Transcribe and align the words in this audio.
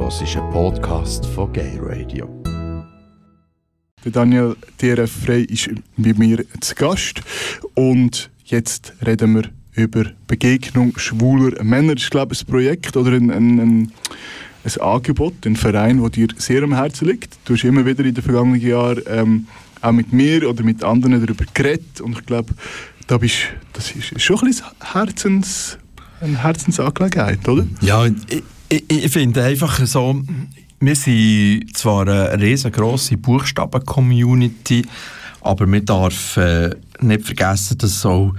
hörst 0.00 0.36
einen 0.36 0.50
Podcast 0.52 1.26
von 1.26 1.52
Gay 1.52 1.78
Radio. 1.80 2.28
Der 4.04 4.12
Daniel 4.12 4.54
Frey 4.78 5.42
ist 5.44 5.68
bei 5.96 6.14
mir 6.14 6.44
zu 6.60 6.74
Gast 6.76 7.20
und 7.74 8.30
jetzt 8.44 8.92
reden 9.04 9.34
wir 9.34 9.50
über 9.72 10.04
Begegnung 10.28 10.96
schwuler 10.98 11.62
Männer. 11.64 11.94
Das 11.94 12.04
ist, 12.04 12.10
glaube 12.10 12.34
ich, 12.34 12.42
ein 12.42 12.46
Projekt 12.46 12.96
oder 12.96 13.10
ein, 13.10 13.30
ein, 13.30 13.58
ein, 13.58 13.92
ein 14.64 14.80
Angebot, 14.80 15.44
ein 15.46 15.56
Verein, 15.56 16.00
das 16.00 16.12
dir 16.12 16.28
sehr 16.36 16.62
am 16.62 16.74
Herzen 16.74 17.08
liegt. 17.08 17.36
Du 17.44 17.54
hast 17.54 17.64
immer 17.64 17.84
wieder 17.84 18.04
in 18.04 18.14
den 18.14 18.22
vergangenen 18.22 18.60
Jahren 18.60 19.02
ähm, 19.08 19.46
auch 19.80 19.92
mit 19.92 20.12
mir 20.12 20.48
oder 20.48 20.62
mit 20.62 20.84
anderen 20.84 21.20
darüber 21.20 21.44
geredet 21.52 22.00
und 22.00 22.12
ich 22.12 22.26
glaube, 22.26 22.54
da 23.08 23.18
bist, 23.18 23.36
das 23.72 23.90
ist 23.90 24.22
schon 24.22 24.38
ein 24.38 24.46
bisschen 24.46 24.66
Herzens, 24.80 25.76
eine 26.20 26.40
Herzensangelegenheit, 26.42 27.48
oder? 27.48 27.66
Ja, 27.80 28.06
ich, 28.68 28.84
ich, 28.88 29.12
finde 29.12 29.44
einfach 29.44 29.84
so, 29.86 30.22
wir 30.80 30.96
sind 30.96 31.76
zwar 31.76 32.06
eine 32.08 32.40
riesengroße 32.40 33.16
Buchstaben-Community, 33.16 34.84
aber 35.40 35.66
man 35.66 35.84
darf 35.84 36.36
äh, 36.36 36.70
nicht 37.00 37.24
vergessen, 37.24 37.78
dass 37.78 38.00
so 38.00 38.34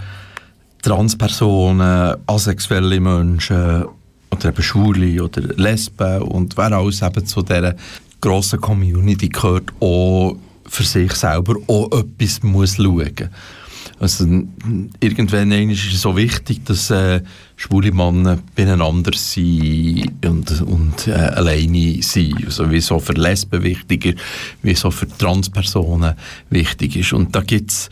Transpersonen, 0.81 2.16
asexuelle 2.26 3.00
Menschen 3.00 3.86
oder 4.31 4.50
eben 4.50 4.63
Schwule 4.63 5.23
oder 5.23 5.41
Lesben 5.41 6.22
und 6.22 6.55
wer 6.58 6.72
alles 6.72 7.02
eben 7.02 7.25
zu 7.25 7.41
dieser 7.41 7.75
grossen 8.22 8.61
Community 8.61 9.30
gehört, 9.30 9.72
auch 9.80 10.36
für 10.66 10.84
sich 10.84 11.11
selber 11.14 11.55
auch 11.67 11.91
etwas 11.91 12.44
muss 12.44 12.75
schauen 12.75 12.95
muss. 12.95 13.30
Also, 13.99 14.26
irgendwann 15.02 15.52
ist 15.52 15.94
es 15.94 16.02
so 16.02 16.16
wichtig, 16.16 16.63
dass 16.66 16.89
äh, 16.89 17.21
schwule 17.58 17.91
Männer 17.91 18.39
beieinander 18.55 19.12
sind 19.13 20.25
und, 20.25 20.62
und 20.62 21.08
äh, 21.08 21.12
alleine 21.12 22.02
sind. 22.02 22.45
Also, 22.45 22.72
wie 22.72 22.80
so 22.80 22.99
für 22.99 23.13
Lesben 23.13 23.61
wichtiger, 23.61 24.14
wie 24.64 24.75
so 24.75 24.89
für 24.89 25.08
Transpersonen 25.08 26.16
wichtig 26.50 26.95
ist. 26.95 27.11
Und 27.11 27.36
da 27.36 27.42
gibt 27.42 27.72
es 27.72 27.89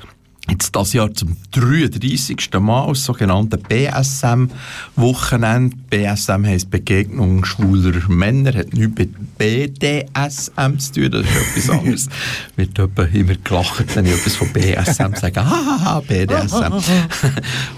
jetzt 0.50 0.76
das 0.76 0.94
Jahr 0.94 1.14
zum 1.14 1.38
33. 1.52 2.50
Mal 2.60 2.88
das 2.90 3.06
sogenannte 3.06 3.58
BSM-Wochenende. 3.58 5.78
BSM 5.90 6.46
heisst 6.46 6.70
Begegnung 6.70 7.44
schwuler 7.46 8.08
Männer, 8.08 8.54
hat 8.54 8.74
nichts 8.74 8.98
mit 8.98 9.38
BDSM 9.38 10.78
zu 10.78 10.94
tun, 10.94 11.12
das 11.12 11.26
ist 11.26 11.36
etwas 11.36 11.70
anderes. 11.70 12.08
wird 12.56 12.80
immer 13.14 13.36
gelacht, 13.44 13.94
wenn 13.96 14.06
ich 14.06 14.14
etwas 14.14 14.36
von 14.36 14.54
BSM 14.54 15.16
sage. 15.16 15.46
Hahaha, 15.46 16.00
BDSM. 16.02 16.74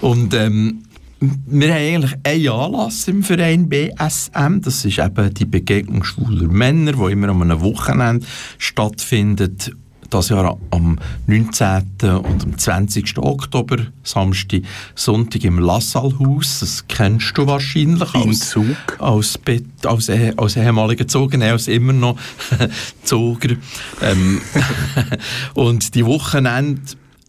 Und 0.00 0.34
ähm, 0.34 0.82
wir 1.20 1.74
haben 1.74 1.80
eigentlich 1.80 2.14
einen 2.24 2.48
Anlass 2.48 3.06
im 3.08 3.22
Verein 3.22 3.68
BSM. 3.68 4.60
Das 4.62 4.84
ist 4.84 4.98
eben 4.98 5.34
die 5.34 5.44
Begegnung 5.44 6.02
schwuler 6.02 6.48
Männer, 6.48 6.92
die 6.92 7.12
immer 7.12 7.28
an 7.28 7.42
einem 7.42 7.60
Wochenende 7.60 8.26
stattfindet 8.58 9.72
das 10.10 10.28
Jahr 10.28 10.58
am 10.70 10.98
19. 11.26 11.82
und 12.00 12.44
am 12.44 12.58
20. 12.58 13.18
Oktober, 13.18 13.76
Samstag, 14.02 14.62
Sonntag 14.94 15.44
im 15.44 15.58
Lassalhaus. 15.58 16.60
Das 16.60 16.84
kennst 16.88 17.36
du 17.38 17.46
wahrscheinlich 17.46 18.14
als, 18.14 18.50
Zug. 18.50 18.76
als, 18.98 19.38
als, 19.84 20.08
äh, 20.08 20.32
als 20.36 20.56
ehemaliger 20.56 21.06
Zoger, 21.06 21.40
als 21.40 21.68
immer 21.68 21.92
noch 21.92 22.16
Zoger. 23.04 23.56
Ähm, 24.02 24.40
und 25.54 25.94
die 25.94 26.04
Wochenende 26.04 26.82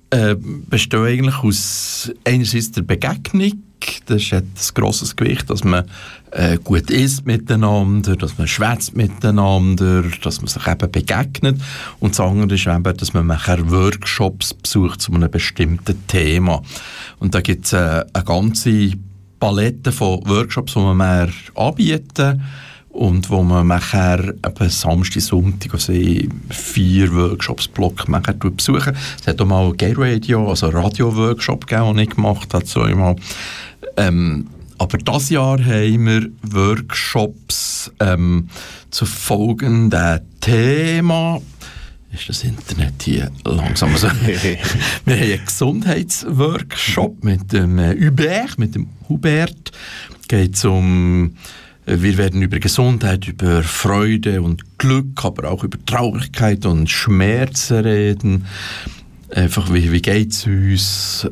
äh, 0.09 0.35
bestehen 0.35 1.05
eigentlich 1.05 1.43
aus 1.43 2.11
einerseits 2.25 2.71
der 2.71 2.81
Begegnung 2.81 3.63
das 4.05 4.31
hat 4.31 4.43
ein 4.43 4.73
grosses 4.73 5.15
Gewicht, 5.15 5.49
dass 5.49 5.63
man 5.63 5.85
äh, 6.31 6.57
gut 6.63 6.89
isst 6.89 7.25
miteinander, 7.25 8.15
dass 8.15 8.38
man 8.38 8.47
schwätzt 8.47 8.95
miteinander, 8.95 10.03
dass 10.23 10.39
man 10.39 10.47
sich 10.47 10.65
eben 10.67 10.91
begegnet. 10.91 11.61
Und 11.99 12.11
das 12.11 12.19
andere 12.19 12.55
ist 12.55 12.67
eben, 12.67 12.97
dass 12.97 13.13
man 13.13 13.27
nachher 13.27 13.69
Workshops 13.69 14.53
besucht 14.53 15.01
zu 15.01 15.13
einem 15.13 15.29
bestimmten 15.29 16.07
Thema. 16.07 16.61
Und 17.19 17.35
da 17.35 17.41
gibt 17.41 17.66
es 17.66 17.73
äh, 17.73 18.03
eine 18.13 18.23
ganze 18.23 18.91
Palette 19.39 19.91
von 19.91 20.22
Workshops, 20.27 20.73
die 20.73 20.79
man 20.79 20.97
mehr 20.97 21.29
anbieten 21.56 22.41
und 22.89 23.29
wo 23.29 23.41
man 23.41 23.67
nachher 23.67 24.33
eben 24.45 24.69
Samstag, 24.69 25.22
Sonntag, 25.22 25.73
also 25.73 25.94
vier 25.94 27.13
Workshops-Block 27.13 28.06
besuchen. 28.56 28.95
Es 29.19 29.27
hat 29.27 29.41
auch 29.41 29.45
mal 29.45 29.73
Gay 29.73 29.94
Radio, 29.97 30.50
also 30.50 30.67
Radio-Workshop 30.67 31.67
gegeben, 31.67 31.95
den 31.95 32.00
ich 32.00 32.09
gemacht 32.16 32.53
habe, 32.53 32.66
so 32.66 32.81
einmal. 32.81 33.16
Ähm, 33.97 34.47
aber 34.78 34.97
das 34.97 35.29
Jahr 35.29 35.63
haben 35.63 36.06
wir 36.06 36.29
Workshops 36.41 37.91
ähm, 38.00 38.50
zu 38.90 39.06
folgendem 39.06 40.22
Thema. 40.40 41.40
Ist 42.12 42.28
das 42.28 42.44
Internet 42.44 43.03
hier 43.03 43.31
langsam 43.46 43.96
so? 43.96 44.07
wir 45.06 45.16
haben 45.16 45.24
einen 45.24 45.46
Gesundheitsworkshop 45.46 47.24
mit 47.24 47.53
dem 47.53 47.78
äh, 47.78 47.96
Hubert, 47.96 48.57
mit 48.57 48.75
dem 48.75 48.90
Hubert. 49.07 49.72
Geht 50.28 50.66
um 50.66 51.35
äh, 51.85 52.01
wir 52.01 52.18
werden 52.18 52.41
über 52.41 52.59
Gesundheit, 52.59 53.28
über 53.28 53.63
Freude 53.63 54.41
und 54.41 54.78
Glück, 54.78 55.24
aber 55.24 55.51
auch 55.51 55.63
über 55.63 55.78
Traurigkeit 55.85 56.66
und 56.66 56.90
Schmerzen 56.90 57.78
reden. 57.78 58.46
Einfach, 59.30 59.74
wie, 59.74 59.91
wie 59.91 60.01
geht 60.01 60.31
es 60.31 60.46
uns? 60.46 61.28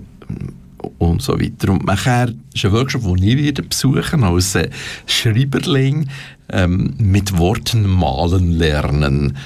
Und 0.97 1.21
so 1.21 1.39
weiter. 1.39 1.71
Und 1.71 1.85
nachher 1.85 2.33
ist 2.53 2.65
ein 2.65 2.71
Workshop, 2.71 3.03
den 3.03 3.23
ich 3.23 3.37
wieder 3.37 3.63
besuchen 3.63 4.23
als 4.23 4.55
äh, 4.55 4.69
Schreiberling 5.05 6.07
ähm, 6.49 6.93
mit 6.97 7.37
Worten 7.37 7.87
malen 7.87 8.51
lernen. 8.51 9.37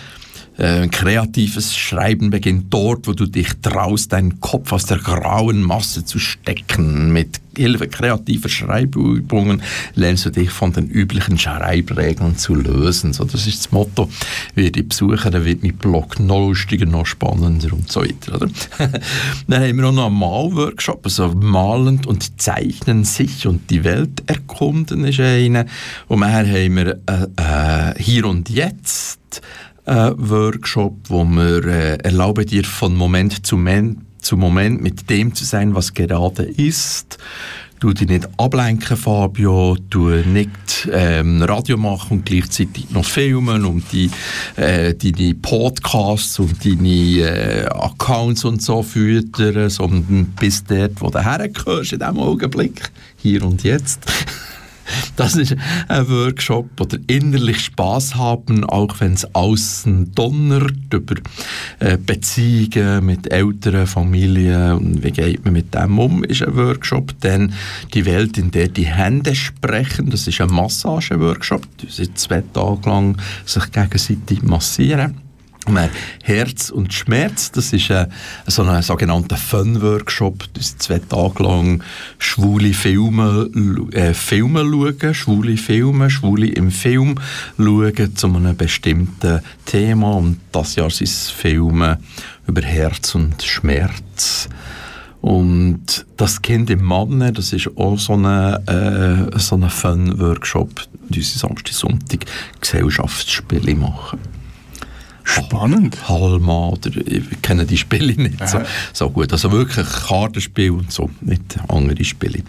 Äh, 0.58 0.88
kreatives 0.88 1.76
Schreiben 1.76 2.30
beginnt 2.30 2.72
dort, 2.72 3.08
wo 3.08 3.14
du 3.14 3.26
dich 3.26 3.50
traust, 3.62 4.14
deinen 4.14 4.40
Kopf 4.40 4.72
aus 4.72 4.86
der 4.86 5.00
grauen 5.00 5.64
Masse 5.64 6.06
zu 6.06 6.20
stecken. 6.20 7.12
Mit 7.12 7.42
Hilfe 7.58 7.88
kreativer 7.88 8.50
Schreibübungen 8.50 9.62
lernst 9.96 10.26
du 10.26 10.30
dich 10.30 10.52
von 10.52 10.74
den 10.74 10.88
üblichen 10.88 11.38
Schreibregeln 11.38 12.38
zu 12.38 12.56
lösen. 12.56 13.14
So, 13.14 13.26
das 13.26 13.48
ist 13.48 13.66
das 13.66 13.72
Motto. 13.72 14.10
Wie 14.54 14.72
die 14.72 14.84
Besucher, 14.84 15.32
dann 15.32 15.46
wird 15.46 15.64
mein 15.64 15.76
Blog 15.76 16.20
noch 16.20 16.48
lustiger, 16.48 16.86
noch 16.86 17.06
spannender 17.06 17.74
und 17.74 17.92
so 17.92 18.02
weiter. 18.02 18.36
Oder? 18.36 18.50
dann 19.48 19.64
haben 19.64 19.76
wir 19.76 19.92
noch 19.92 20.08
einen 20.08 20.20
Malworkshop, 20.20 21.02
also 21.04 21.30
malend 21.30 22.06
und 22.06 22.42
zeichnen 22.42 23.04
sich 23.06 23.48
und 23.48 23.70
die 23.70 23.84
Welt 23.84 24.24
erkunden 24.28 25.06
ist 25.06 25.20
einer. 25.20 25.66
Und 26.08 26.20
nachher 26.20 26.48
haben 26.48 26.76
wir 26.76 27.00
äh, 27.08 27.92
äh, 27.92 28.02
hier 28.02 28.26
und 28.26 28.50
jetzt 28.50 29.42
äh, 29.86 30.12
Workshop, 30.16 30.96
wo 31.08 31.24
wir 31.24 31.66
äh, 31.66 31.96
erlauben 31.98 32.46
dir 32.46 32.64
von 32.64 32.96
Moment 32.96 33.46
zu, 33.46 33.58
Men 33.58 34.06
zu 34.20 34.38
Moment 34.38 34.82
mit 34.82 35.10
dem 35.10 35.36
zu 35.36 35.46
sein, 35.46 35.76
was 35.76 35.94
gerade 35.94 36.44
ist. 36.44 37.18
Du 37.84 37.92
dich 37.92 38.08
nicht 38.08 38.30
ablenken, 38.38 38.96
Fabio. 38.96 39.76
Du 39.90 40.08
nicht 40.08 40.88
ähm, 40.90 41.42
Radio 41.42 41.76
machen 41.76 42.20
und 42.20 42.26
gleichzeitig 42.26 42.90
noch 42.92 43.04
filmen 43.04 43.66
und 43.66 43.84
die, 43.92 44.10
äh, 44.56 44.94
deine 44.94 45.36
Podcasts 45.36 46.40
und 46.40 46.64
deine 46.64 46.88
äh, 46.88 47.66
Accounts 47.66 48.46
und 48.46 48.62
so 48.62 48.84
füttern, 48.84 49.70
sondern 49.70 50.28
bis 50.40 50.64
dort, 50.64 51.02
wo 51.02 51.10
du 51.10 51.20
hergehörst, 51.20 51.92
in 51.92 52.00
diesem 52.00 52.20
Augenblick, 52.20 52.90
hier 53.18 53.44
und 53.44 53.64
jetzt. 53.64 54.06
Das 55.16 55.36
ist 55.36 55.56
ein 55.88 56.10
Workshop 56.10 56.80
oder 56.82 56.98
innerlich 57.08 57.60
Spaß 57.66 58.16
haben, 58.16 58.64
auch 58.64 59.00
wenn 59.00 59.14
es 59.14 59.36
außen 59.36 60.14
donnert, 60.16 60.74
über 60.92 61.16
äh, 61.80 61.98
Beziehungen 61.98 63.06
mit 63.06 63.32
Eltern, 63.32 63.86
Familien 63.86 64.74
und 64.74 65.04
wie 65.04 65.12
geht 65.12 65.46
man 65.46 65.54
mit 65.54 65.74
dem 65.74 66.00
um, 66.00 66.24
ist 66.24 66.42
ein 66.42 66.56
Workshop. 66.56 67.14
Dann 67.20 67.54
die 67.94 68.06
Welt, 68.06 68.38
in 68.38 68.50
der 68.52 68.70
die 68.70 68.88
Hände 68.88 69.36
sprechen, 69.36 70.10
das 70.10 70.28
ist 70.28 70.42
ein 70.42 70.50
Massage-Workshop, 70.50 71.68
die 71.78 71.92
sind 71.92 72.18
zwei 72.18 72.44
Tage 72.54 72.90
lang 72.90 73.18
sich 73.46 73.72
gegenseitig 73.72 74.42
massieren. 74.42 75.18
Herz 76.24 76.70
und 76.70 76.94
Schmerz, 76.94 77.52
das 77.52 77.74
ist 77.74 77.90
ein, 77.92 78.12
so 78.48 78.64
ein 78.64 78.82
sogenannter 78.82 79.38
Fun-Workshop, 79.38 80.46
das 80.54 80.78
zwei 80.78 81.00
Tage 81.00 81.44
lang 81.44 81.84
schwule 82.18 82.74
Filme, 82.74 83.50
äh, 83.94 84.14
Filme 84.14 84.60
schauen, 84.60 85.14
schwule 85.14 85.58
Filme, 85.58 86.10
schwule 86.10 86.48
im 86.48 86.72
Film 86.72 87.16
schauen 87.58 88.16
zu 88.16 88.28
einem 88.28 88.56
bestimmten 88.58 89.42
Thema 89.66 90.14
und 90.14 90.40
das 90.52 90.76
Jahr 90.76 90.90
sind 90.90 91.08
es 91.08 91.30
Filme 91.30 92.00
über 92.48 92.62
Herz 92.62 93.16
und 93.16 93.42
Schmerz. 93.42 94.50
Und 95.22 96.06
das 96.18 96.42
Kind 96.42 96.70
im 96.70 96.84
Mann, 96.84 97.34
das 97.34 97.54
ist 97.54 97.70
auch 97.78 97.98
so 97.98 98.14
ein 98.14 98.68
äh, 98.68 99.40
so 99.40 99.58
Fun-Workshop, 99.58 100.82
unsere 101.08 101.24
Samstag, 101.24 101.74
Sonntag 101.74 102.26
Gesellschaftsspiele 102.60 103.74
machen. 103.74 104.33
Spannend. 105.34 105.98
Halma 106.08 106.70
oder 106.70 106.92
ich 107.06 107.42
kenne 107.42 107.66
die 107.66 107.78
Spiele 107.78 108.14
nicht 108.14 108.48
so, 108.48 108.62
so, 108.94 109.10
gut. 109.10 109.32
Also 109.32 109.52
wirklich 109.52 109.86
Kartenspiel 110.08 110.72
und 110.72 110.92
so, 110.92 111.10
nicht 111.22 111.58
andere 111.68 112.04
Spiele. 112.04 112.44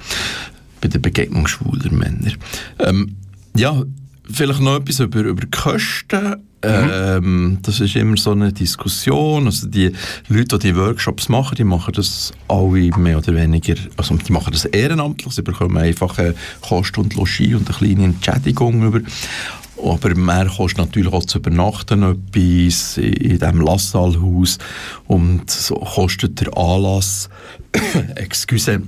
Bei 0.80 0.88
der 0.88 0.98
Begegnung 0.98 1.46
schwuler 1.46 1.90
Männer. 1.92 2.32
Ähm, 2.78 3.16
ja, 3.56 3.82
vielleicht 4.30 4.60
noch 4.60 4.76
etwas 4.76 5.00
über, 5.00 5.20
über 5.20 5.46
Kosten. 5.50 6.36
Ähm, 6.64 7.58
das 7.62 7.80
ist 7.80 7.96
immer 7.96 8.16
so 8.16 8.32
eine 8.32 8.52
Diskussion. 8.52 9.46
Also 9.46 9.66
die 9.66 9.92
Leute, 10.28 10.58
die 10.58 10.68
die 10.68 10.76
Workshops 10.76 11.28
machen, 11.28 11.56
die 11.56 11.64
machen 11.64 11.92
das 11.94 12.32
alle 12.48 12.90
mehr 12.96 13.18
oder 13.18 13.34
weniger, 13.34 13.74
also 13.96 14.16
die 14.16 14.32
machen 14.32 14.52
das 14.52 14.64
ehrenamtlich, 14.64 15.32
sie 15.34 15.42
bekommen 15.42 15.76
einfach 15.76 16.16
Kost 16.62 16.96
und 16.98 17.14
Logis 17.14 17.54
und 17.54 17.68
eine 17.68 17.78
kleine 17.78 18.04
Entschädigung 18.04 18.82
über. 18.82 19.00
Aber 19.82 20.14
mehr 20.14 20.46
kostet 20.46 20.78
natürlich 20.78 21.12
auch 21.12 21.24
zu 21.24 21.38
übernachten 21.38 22.02
etwas 22.02 22.96
in 22.96 23.38
diesem 23.38 23.60
Lassalhaus 23.60 24.58
und 25.06 25.50
so 25.50 25.74
kostet 25.74 26.40
der 26.40 26.56
Anlass, 26.56 27.28
excuse, 28.14 28.82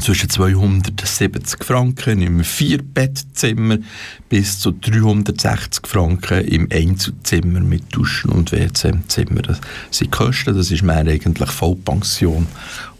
zwischen 0.00 0.28
270 0.28 1.64
Franken 1.64 2.20
im 2.20 2.42
Vierbettzimmer 2.42 3.78
bis 4.28 4.58
zu 4.58 4.72
360 4.72 5.86
Franken 5.86 6.44
im 6.46 6.68
Einzelzimmer 6.72 7.60
mit 7.60 7.94
Duschen 7.94 8.30
und 8.32 8.50
WC 8.52 8.88
im 8.88 9.08
Zimmer. 9.08 9.42
Das 9.42 9.60
sind 9.90 10.10
Kosten, 10.10 10.56
das 10.56 10.70
ist 10.70 10.82
mehr 10.82 10.96
eigentlich 10.96 11.50
Vollpension. 11.50 12.46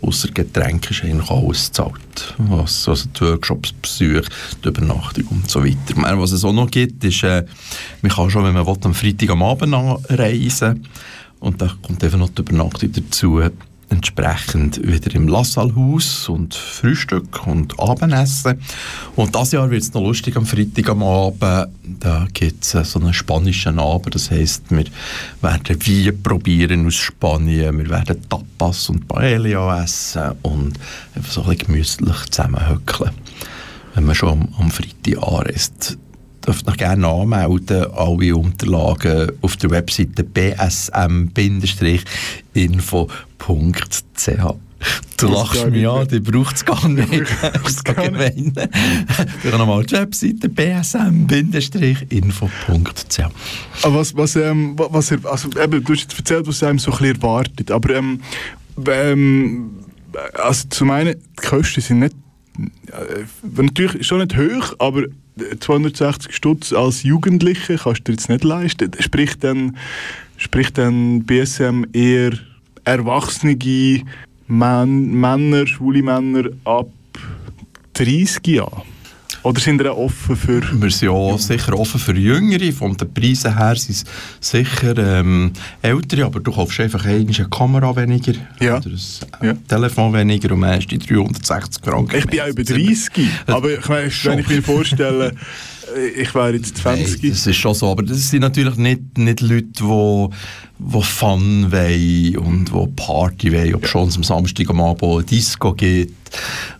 Außer 0.02 0.28
Getränke 0.28 0.90
ist 0.90 1.02
eigentlich 1.02 1.30
alles 1.30 1.72
zahlt. 1.72 2.34
Also 2.50 2.94
die 2.94 3.20
Workshops, 3.22 3.72
Besuche, 3.72 4.24
die 4.62 4.68
Übernachtung 4.68 5.24
und 5.28 5.50
so 5.50 5.64
weiter. 5.64 5.98
Mehr, 5.98 6.18
was 6.18 6.32
es 6.32 6.44
auch 6.44 6.52
noch 6.52 6.70
gibt, 6.70 7.02
ist, 7.04 7.22
äh, 7.22 7.44
man 8.02 8.12
kann 8.12 8.30
schon, 8.30 8.44
wenn 8.44 8.54
man 8.54 8.66
will, 8.66 8.76
am 8.82 8.94
Freitag 8.94 9.30
am 9.30 9.42
Abend 9.42 9.74
reisen 10.10 10.86
und 11.40 11.60
da 11.60 11.70
kommt 11.82 12.02
einfach 12.04 12.18
noch 12.18 12.30
die 12.30 12.42
Übernachtung 12.42 12.92
dazu 12.92 13.40
entsprechend 13.94 14.86
wieder 14.86 15.14
im 15.14 15.28
Lassalhaus 15.28 16.28
und 16.28 16.54
Frühstück 16.54 17.46
und 17.46 17.78
Abendessen. 17.78 18.60
Und 19.16 19.34
das 19.34 19.52
Jahr 19.52 19.70
wird 19.70 19.82
es 19.82 19.94
noch 19.94 20.02
lustig 20.02 20.36
am 20.36 20.46
Freitag 20.46 20.88
am 20.90 21.02
Abend. 21.02 21.68
Da 22.00 22.26
gibt 22.32 22.64
es 22.64 22.70
so 22.90 22.98
einen 22.98 23.14
spanischen 23.14 23.78
Abend. 23.78 24.14
Das 24.14 24.30
heisst, 24.30 24.70
wir 24.70 24.84
werden 25.40 25.78
Wein 25.86 26.22
probieren 26.22 26.86
aus 26.86 26.94
Spanien. 26.94 27.78
Wir 27.78 27.88
werden 27.88 28.28
Tapas 28.28 28.88
und 28.88 29.06
Paella 29.08 29.82
essen 29.82 30.32
und 30.42 30.78
einfach 31.14 31.32
so 31.32 31.44
ein 31.44 31.56
gemütlich 31.56 32.30
zusammenhöckeln. 32.30 33.10
Wenn 33.94 34.04
man 34.04 34.14
schon 34.14 34.30
am, 34.30 34.48
am 34.58 34.70
Freitag 34.70 35.22
anreist 35.22 35.98
dürft 36.46 36.68
euch 36.68 36.76
gerne 36.76 37.06
anmelden, 37.08 37.86
alle 37.92 38.36
Unterlagen 38.36 39.32
auf 39.40 39.56
der 39.56 39.70
Webseite 39.70 40.22
bsm-info.ch. 40.24 41.34
Du 45.16 45.28
lachst 45.28 45.70
mich 45.70 45.88
an, 45.88 46.06
die 46.08 46.20
braucht 46.20 46.56
es 46.56 46.64
gar 46.64 46.88
nicht. 46.88 47.08
Das 47.40 47.70
ist 47.70 47.84
gemein. 47.84 48.52
Ich 48.54 49.46
habe 49.46 49.58
nochmal 49.58 49.84
die 49.84 49.94
Webseite 49.94 50.48
bsm-info.ch. 50.48 51.60
Was, 53.82 54.16
was, 54.16 54.36
ähm, 54.36 54.74
was 54.76 55.12
also, 55.24 55.48
eben, 55.58 55.82
du 55.84 55.92
hast 55.92 56.02
jetzt 56.02 56.18
erzählt, 56.18 56.46
was 56.46 56.62
einem 56.62 56.78
so 56.78 56.92
ein 56.92 56.98
bisschen 56.98 57.16
erwartet, 57.16 57.70
aber 57.70 57.94
ähm, 57.94 58.20
ähm, 58.86 59.70
also 60.34 60.68
zum 60.68 60.90
einen, 60.90 61.14
die 61.14 61.46
Kosten 61.46 61.80
sind 61.80 62.00
nicht, 62.00 62.14
natürlich 63.42 64.06
schon 64.06 64.18
nicht 64.18 64.36
hoch, 64.36 64.74
aber 64.78 65.04
260 65.60 66.34
Stutz 66.34 66.72
als 66.72 67.02
Jugendliche 67.02 67.76
kannst 67.76 68.00
du 68.00 68.04
dir 68.04 68.12
jetzt 68.12 68.28
nicht 68.28 68.44
leisten. 68.44 68.90
Sprich 69.00 69.38
dann, 69.38 69.76
sprich 70.36 70.72
dann 70.72 71.24
BSM 71.24 71.84
eher 71.92 72.32
erwachsene 72.84 73.56
Män 74.46 75.20
Männer, 75.20 75.66
schwule 75.66 76.02
Männer 76.02 76.50
ab 76.64 76.88
30 77.94 78.46
Jahren? 78.46 78.93
Oder 79.44 79.60
sind 79.60 79.78
wir 79.78 79.92
auch 79.92 79.98
offen 79.98 80.36
für... 80.36 80.62
Wir 80.80 80.90
sind 80.90 81.12
ja 81.12 81.38
sicher 81.38 81.78
offen 81.78 82.00
für 82.00 82.16
Jüngere. 82.16 82.72
Von 82.72 82.96
den 82.96 83.12
Preisen 83.12 83.56
her 83.56 83.76
sind 83.76 83.96
es 83.96 84.04
sicher 84.40 84.96
ähm, 84.96 85.52
Ältere, 85.82 86.24
aber 86.24 86.40
du 86.40 86.50
kaufst 86.50 86.80
einfach 86.80 87.04
eine 87.04 87.26
Kamera 87.50 87.94
weniger 87.94 88.32
ja. 88.58 88.78
oder 88.78 88.88
ein 88.88 89.46
ja. 89.46 89.54
Telefon 89.68 90.14
weniger 90.14 90.50
und 90.54 90.64
hast 90.64 90.88
die 90.88 90.98
360 90.98 91.84
Franken. 91.84 92.16
Ich 92.16 92.26
bin 92.26 92.40
auch 92.40 92.48
über 92.48 92.64
30, 92.64 93.10
aber 93.46 93.78
ich 93.78 93.86
meine, 93.86 94.10
wenn 94.22 94.38
ich 94.38 94.48
mir 94.48 94.62
vorstelle, 94.62 95.34
ich 96.16 96.34
wäre 96.34 96.54
jetzt 96.54 96.78
20. 96.78 97.22
Nein, 97.22 97.32
das 97.32 97.46
ist 97.46 97.56
schon 97.56 97.74
so, 97.74 97.90
aber 97.90 98.02
das 98.02 98.30
sind 98.30 98.40
natürlich 98.40 98.76
nicht, 98.76 99.18
nicht 99.18 99.42
Leute, 99.42 99.66
die 99.66 100.28
die 100.78 101.02
Fun 101.02 101.70
wollen 101.70 102.38
und 102.38 102.72
die 102.72 102.92
Party 102.96 103.52
wollen, 103.52 103.74
ob 103.74 103.82
ja. 103.82 103.88
schon 103.88 104.10
am 104.14 104.22
Samstag 104.22 104.70
am 104.70 104.80
Abend 104.80 105.30
Disco 105.30 105.74
gibt. 105.74 106.23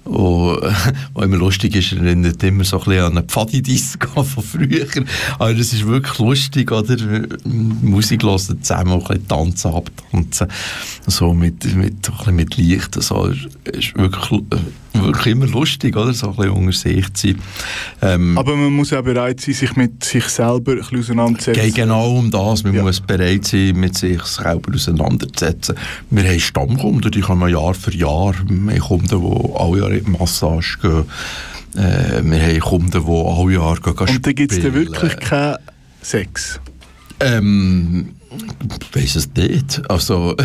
Und, 0.05 0.61
was 1.15 1.25
immer 1.25 1.37
lustig 1.37 1.77
ist, 1.77 1.93
erinnert 1.93 2.43
immer 2.43 2.65
so 2.65 2.79
ein 2.79 2.85
bisschen 2.85 3.05
an 3.05 3.13
eine 3.13 3.23
Pfadi-Disco 3.27 4.23
von 4.25 4.45
früher. 4.45 4.87
Aber 5.39 5.55
das 5.55 5.73
ist 5.73 5.87
wirklich 5.87 6.19
lustig, 6.19 6.71
oder? 6.71 6.97
Musik 7.45 8.23
hören 8.23 8.39
zusammen, 8.39 8.93
ein 8.93 8.99
bisschen 9.01 9.29
tanzen, 9.29 9.73
abtanzen. 9.73 10.49
So 11.07 11.33
mit, 11.33 11.65
mit, 11.75 12.09
ein 12.09 12.17
bisschen 12.17 12.37
mit 12.37 12.57
Licht. 12.57 13.03
So, 13.03 13.27
ist 13.65 13.97
wirklich, 13.97 14.43
wirklich 14.93 15.27
immer 15.27 15.47
lustig, 15.47 15.97
oder? 15.97 16.13
So 16.13 16.31
ein 16.31 16.37
bisschen 16.37 16.53
unter 16.53 16.73
sich 16.73 17.15
zu 17.15 17.29
sein. 17.29 17.39
Ähm, 18.03 18.39
Aber 18.39 18.57
man 18.57 18.73
muss 18.73 18.93
auch 18.93 19.03
bereit 19.03 19.41
sein, 19.41 19.55
sich 19.55 19.75
mit 19.77 20.05
sich 20.05 20.25
selber 20.25 20.73
ein 20.73 20.79
bisschen 20.79 20.99
auseinanderzusetzen. 20.99 21.63
Geht 21.63 21.75
genau 21.75 22.19
um 22.19 22.31
das. 22.31 22.63
Man 22.63 22.75
ja. 22.75 22.83
muss 22.83 23.01
bereit 23.01 23.47
sein, 23.47 23.77
mit 23.77 23.97
sich 23.97 24.23
selber 24.23 24.75
auseinanderzusetzen. 24.75 25.77
Wir 26.11 26.25
haben 26.25 26.41
Stammkunden, 26.41 27.11
die 27.11 27.21
kommen 27.21 27.51
Jahr 27.51 27.75
für 27.75 27.95
Jahr. 27.95 28.35
Wir 28.47 28.75
haben 28.75 28.79
Kunden, 28.81 29.21
die 29.21 29.44
alle 29.53 29.81
Jahre 29.81 29.97
in 29.97 30.05
die 30.05 30.11
Massage 30.11 30.79
gehen. 30.81 31.05
Äh, 31.77 32.23
wir 32.23 32.41
haben 32.41 32.61
Kunden, 32.61 32.91
die 32.91 33.11
alle 33.11 33.53
Jahre 33.53 33.81
gehen 33.81 33.95
Und 33.97 34.27
da 34.27 34.33
gibt 34.33 34.53
es 34.53 34.63
wirklich 34.63 35.17
keinen 35.17 35.59
Sex? 36.03 36.61
Ähm, 37.21 38.15
ich 38.81 39.03
weiss 39.03 39.17
es 39.17 39.31
nicht. 39.35 39.83
Also, 39.91 40.37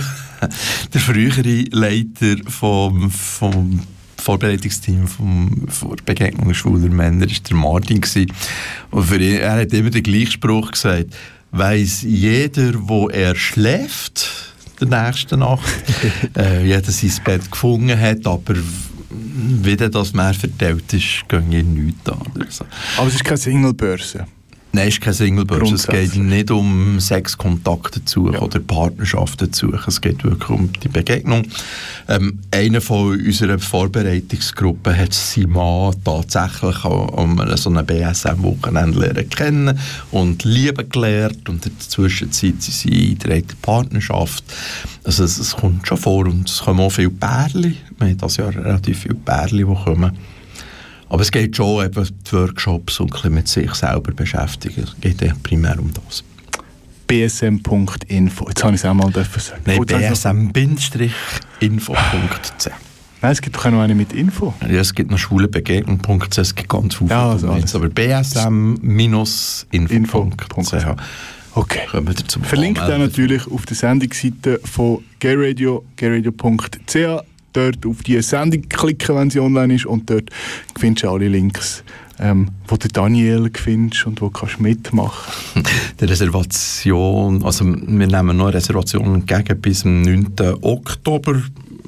der 0.94 1.02
frühere 1.02 1.64
Leiter 1.72 2.38
vom, 2.48 3.12
vom 3.12 3.82
Vorbereitungsteam 4.18 5.08
vom, 5.08 5.68
vor 5.68 5.96
Begegnung 6.06 6.54
schwuler 6.54 6.90
Männer 6.90 7.28
war 7.28 7.38
der 7.50 7.58
Martin. 7.58 8.02
Gewesen. 8.02 8.32
Und 8.92 9.04
für 9.04 9.18
ihn, 9.18 9.38
er 9.38 9.62
hat 9.62 9.74
immer 9.74 9.90
den 9.90 10.04
gleichen 10.04 10.32
Spruch 10.32 10.72
gesagt, 10.72 11.16
weiß 11.52 12.04
jeder, 12.04 12.74
wo 12.76 13.10
er 13.10 13.36
schläft, 13.36 14.54
der 14.80 14.88
nächste 14.88 15.38
Nacht. 15.38 15.70
äh, 16.38 16.66
jeder 16.66 16.92
sein 16.92 17.12
Bett 17.24 17.52
gefunden 17.52 18.00
hat, 18.00 18.26
aber 18.26 18.56
wie 19.10 19.76
das 19.76 20.14
mehr 20.14 20.34
verteilt 20.34 20.94
ist, 20.94 21.28
gehen 21.28 21.52
ihr 21.52 21.64
nichts 21.64 22.10
an. 22.10 22.22
Also. 22.40 22.66
Aber 22.98 23.08
es 23.08 23.16
ist 23.16 23.24
keine 23.24 23.38
Singlebörse. 23.38 24.26
Nein, 24.72 24.88
es 24.88 24.96
ist 24.96 25.02
keine 25.02 25.14
Singlebörse. 25.16 25.74
Es 25.74 25.88
geht 25.88 26.16
nicht 26.16 26.52
um 26.52 27.00
Sexkontakte 27.00 28.06
zu 28.06 28.26
suchen 28.26 28.34
ja. 28.34 28.42
oder 28.42 28.60
Partnerschaften 28.60 29.52
zu 29.52 29.68
suchen. 29.68 29.84
Es 29.88 30.00
geht 30.00 30.24
wirklich 30.24 30.50
um 30.50 30.72
die 30.72 30.90
Begegnung. 30.90 31.48
Ähm, 32.08 32.40
einer 32.52 32.80
von 32.80 33.20
unserer 33.20 33.58
Vorbereitungsgruppe 33.58 34.96
hat 34.96 35.14
Mann 35.48 35.96
tatsächlich 36.04 36.86
an 36.86 37.58
so 37.58 37.70
einem 37.72 37.86
BSM-Wochenende 37.86 39.24
kennen 39.26 39.80
und 40.12 40.44
lieben 40.44 40.88
gelernt. 40.88 41.50
Und 41.50 41.66
in 41.66 41.72
der 41.76 41.90
Zwischenzeit 41.90 42.62
sind 42.62 42.64
sie 42.64 43.14
in 43.14 43.20
der 43.20 43.42
Partnerschaft. 43.64 44.44
Also 45.04 45.24
es, 45.24 45.40
es, 45.40 45.56
kommt 45.56 45.88
schon 45.88 45.98
vor 45.98 46.28
und 46.28 46.48
es 46.48 46.60
kommen 46.60 46.82
auch 46.82 46.92
viele 46.92 47.10
Pärchen. 47.10 47.76
Wir 47.98 48.08
haben 48.08 48.18
das 48.20 48.38
Jahr 48.38 48.54
relativ 48.54 49.00
viele 49.00 49.16
Pärchen, 49.16 49.58
die 49.58 49.64
kommen. 49.64 50.16
Aber 51.10 51.22
es 51.22 51.32
geht 51.32 51.56
schon 51.56 51.84
eben 51.86 52.08
die 52.28 52.32
Workshops 52.32 53.00
und 53.00 53.26
ein 53.26 53.34
mit 53.34 53.48
sich 53.48 53.74
selber 53.74 54.12
beschäftigen. 54.14 54.84
Es 54.84 54.96
geht 55.02 55.22
ja 55.22 55.34
primär 55.42 55.80
um 55.80 55.92
das. 55.94 56.24
bsm.info. 57.08 58.48
Jetzt 58.48 58.64
habe 58.64 58.76
ich 58.76 58.82
es 58.82 58.86
auch 58.86 58.94
mal 58.94 59.12
sagen. 59.12 59.62
Nein, 59.66 59.84
bsm-info.ch. 59.86 61.10
Nein, 63.22 63.32
es 63.34 63.42
gibt 63.42 63.58
doch 63.58 63.66
auch 63.66 63.72
noch 63.72 63.82
eine 63.82 63.96
mit 63.96 64.14
Info. 64.14 64.54
Ja, 64.62 64.80
es 64.80 64.94
gibt 64.94 65.12
noch 65.12 65.18
schwulebegegnung.ch, 65.18 66.38
es 66.38 66.56
gibt 66.56 66.70
ganz 66.70 66.96
viele. 66.96 67.10
Ja, 67.10 67.32
also 67.32 67.50
alles. 67.50 67.76
Aber 67.76 67.90
bsm-info.ch. 67.90 69.26
Okay. 71.56 71.88
Verlinkt 72.44 72.80
dann 72.80 73.02
natürlich 73.02 73.46
auf 73.52 73.66
der 73.66 73.76
Sendungsseite 73.76 74.62
von 74.64 75.04
gayradio, 75.20 75.84
gayradio.ch 75.98 77.24
dort 77.54 77.86
auf 77.86 78.04
die 78.04 78.22
Sendung 78.22 78.68
klicken, 78.70 79.16
wenn 79.16 79.30
sie 79.30 79.40
online 79.40 79.76
ist 79.76 79.86
und 79.86 80.10
dort 80.10 80.30
findest 80.78 81.06
du 81.06 81.10
alle 81.10 81.28
Links, 81.28 81.84
ähm, 82.20 82.50
wo 82.68 82.76
du 82.76 82.88
Daniel 82.88 83.50
findest 83.54 84.06
und 84.06 84.22
wo 84.22 84.30
kannst 84.30 84.60
mitmachen. 84.60 85.64
Die 86.00 86.06
Reservation, 86.06 87.44
also 87.44 87.66
wir 87.66 88.08
nehmen 88.08 88.38
noch 88.38 88.54
Reservationen 88.54 89.22
entgegen 89.22 89.60
bis 89.62 89.82
zum 89.82 90.02
9. 90.02 90.34
Oktober. 90.62 91.42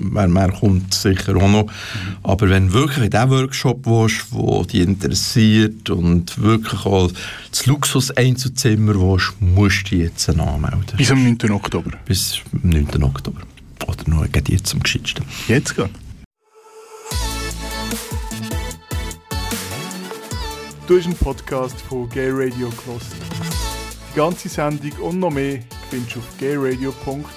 Wer 0.03 0.27
mehr 0.27 0.51
kommt, 0.51 0.96
sicher 0.96 1.36
auch 1.36 1.48
noch. 1.48 1.65
Mhm. 1.65 1.70
Aber 2.24 2.50
wenn 2.50 2.74
wirklich 2.74 3.06
in 3.06 3.12
diesem 3.12 3.30
Workshop 3.30 3.86
willst, 3.86 4.32
wo 4.32 4.63
dich 4.63 4.82
interessiert 4.82 5.91
und 5.91 6.41
wirklich 6.41 6.86
auch 6.88 7.12
das 7.51 7.65
Luxus-Einzelzimmer 7.68 8.96
willst, 8.96 9.34
musst 9.39 9.91
du 9.91 9.96
dich 9.96 10.06
jetzt 10.06 10.27
anmelden. 10.30 10.98
Bis 10.98 11.08
zum 11.08 11.24
9. 11.24 11.51
Oktober? 11.51 11.91
Bis 12.06 12.32
zum 12.32 12.62
9. 12.63 13.03
Oktober. 13.03 13.41
Oder 14.01 14.10
nur 14.10 14.27
jetzt 14.48 14.67
zum 14.67 14.81
Geschichtsten. 14.81 15.25
Jetzt 15.48 15.75
gehen. 15.75 15.89
Du 20.88 20.98
hast 20.98 21.05
einen 21.05 21.15
Podcast 21.15 21.79
von 21.81 22.10
Gay 22.10 22.29
Radio 22.31 22.70
Kloster. 22.70 23.15
Die 24.12 24.17
ganze 24.17 24.50
Sendung 24.50 24.91
und 25.01 25.20
noch 25.20 25.29
mehr 25.31 25.60
findest 25.89 26.15
du 26.15 26.20
auf 26.20 26.38
gayradio.lgbt. 26.38 27.31